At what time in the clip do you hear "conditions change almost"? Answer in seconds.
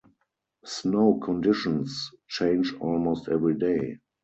1.23-3.29